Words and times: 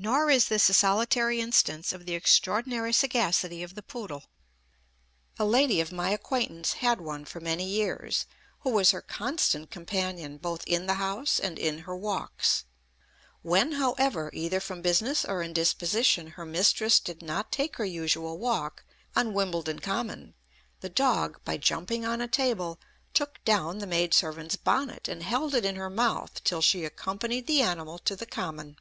Nor 0.00 0.30
is 0.30 0.46
this 0.46 0.68
a 0.70 0.74
solitary 0.74 1.40
instance 1.40 1.92
of 1.92 2.06
the 2.06 2.14
extraordinary 2.14 2.92
sagacity 2.92 3.64
of 3.64 3.74
the 3.74 3.82
poodle. 3.82 4.26
A 5.40 5.44
lady 5.44 5.80
of 5.80 5.90
my 5.90 6.10
acquaintance 6.10 6.74
had 6.74 7.00
one 7.00 7.24
for 7.24 7.40
many 7.40 7.64
years, 7.66 8.24
who 8.60 8.70
was 8.70 8.92
her 8.92 9.02
constant 9.02 9.72
companion 9.72 10.36
both 10.38 10.62
in 10.68 10.86
the 10.86 10.94
house 11.02 11.40
and 11.40 11.58
in 11.58 11.78
her 11.80 11.96
walks. 11.96 12.62
When, 13.42 13.72
however, 13.72 14.30
either 14.32 14.60
from 14.60 14.82
business 14.82 15.24
or 15.24 15.42
indisposition, 15.42 16.28
her 16.28 16.46
mistress 16.46 17.00
did 17.00 17.20
not 17.20 17.50
take 17.50 17.74
her 17.78 17.84
usual 17.84 18.38
walk 18.38 18.84
on 19.16 19.34
Wimbledon 19.34 19.80
Common, 19.80 20.34
the 20.80 20.88
dog, 20.90 21.40
by 21.44 21.56
jumping 21.56 22.04
on 22.06 22.20
a 22.20 22.28
table, 22.28 22.78
took 23.14 23.42
down 23.44 23.78
the 23.78 23.84
maid 23.88 24.14
servant's 24.14 24.54
bonnet, 24.54 25.08
and 25.08 25.24
held 25.24 25.56
it 25.56 25.64
in 25.64 25.74
her 25.74 25.90
month 25.90 26.44
till 26.44 26.62
she 26.62 26.84
accompanied 26.84 27.48
the 27.48 27.62
animal 27.62 27.98
to 27.98 28.14
the 28.14 28.26
Common. 28.26 28.76